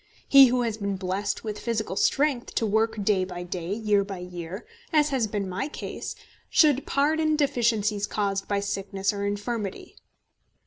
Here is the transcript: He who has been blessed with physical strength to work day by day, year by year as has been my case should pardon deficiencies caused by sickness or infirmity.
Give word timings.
He 0.27 0.47
who 0.47 0.63
has 0.63 0.77
been 0.79 0.95
blessed 0.95 1.43
with 1.43 1.59
physical 1.59 1.95
strength 1.95 2.55
to 2.55 2.65
work 2.65 3.03
day 3.03 3.23
by 3.23 3.43
day, 3.43 3.71
year 3.71 4.03
by 4.03 4.17
year 4.17 4.65
as 4.91 5.09
has 5.09 5.27
been 5.27 5.47
my 5.47 5.67
case 5.67 6.15
should 6.49 6.87
pardon 6.87 7.35
deficiencies 7.35 8.07
caused 8.07 8.47
by 8.47 8.61
sickness 8.61 9.13
or 9.13 9.27
infirmity. 9.27 9.97